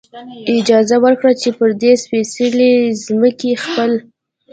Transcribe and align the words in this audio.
اجازه 0.57 0.95
ورکړه، 1.03 1.31
چې 1.41 1.49
پر 1.57 1.69
دې 1.81 1.93
سپېڅلې 2.03 2.71
ځمکې 3.05 3.51
خپل. 3.63 3.91